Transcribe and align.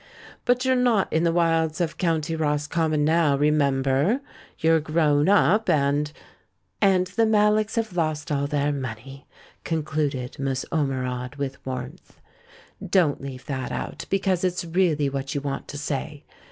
But 0.45 0.65
you're 0.65 0.75
not 0.75 1.13
in 1.13 1.25
the 1.25 1.31
wilds 1.31 1.79
of 1.79 1.99
County 1.99 2.35
Roscommon 2.35 3.05
now, 3.05 3.37
remember! 3.37 4.21
You've 4.57 4.83
grown 4.85 5.29
up, 5.29 5.69
and" 5.69 6.07
296 6.81 7.15
THE 7.17 7.25
MAN 7.27 7.51
WHO 7.53 7.57
UNDERSTOOD 7.59 7.61
WOMEN 7.61 7.61
"And 7.61 7.61
the 7.61 7.61
Mallocks 7.61 7.75
have 7.75 7.95
lost 7.95 8.31
all 8.31 8.47
their 8.47 8.73
money!" 8.73 9.27
concluded 9.63 10.39
Miss 10.39 10.65
Ormerod, 10.71 11.35
with 11.35 11.63
warmth. 11.63 12.19
"Don't 12.83 13.21
leave 13.21 13.45
that 13.45 13.71
out, 13.71 14.05
because 14.09 14.43
it's 14.43 14.65
really 14.65 15.07
what 15.07 15.35
you 15.35 15.41
want 15.41 15.67
to 15.67 15.77
say. 15.77 16.23